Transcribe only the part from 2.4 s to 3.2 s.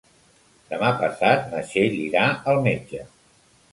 al metge.